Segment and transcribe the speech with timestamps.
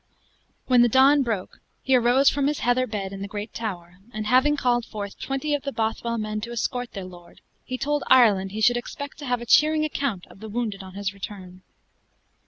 [0.65, 4.25] When the dawn broke, he arose from his heather bed in the great tower; and
[4.25, 8.51] having called forth twenty of the Bothwell men to escort their lord, he told Ireland
[8.51, 11.61] he should expect to have a cheering account of the wounded on his return.